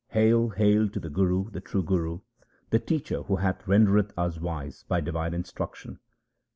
Hail! 0.07 0.49
hail 0.49 0.89
to 0.89 0.99
the 0.99 1.11
Guru, 1.11 1.51
the 1.51 1.61
true 1.61 1.83
Guru, 1.83 2.21
the 2.71 2.79
teacher 2.79 3.21
who 3.21 3.35
hath 3.35 3.67
rendered 3.67 4.11
us 4.17 4.39
wise 4.41 4.83
by 4.87 4.99
divine 4.99 5.35
instruction 5.35 5.99